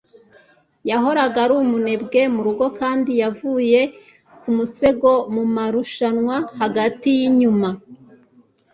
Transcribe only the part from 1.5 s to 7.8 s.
umunebwe murugo kandi yavuye kumusego mumarushanwa hagati yinyuma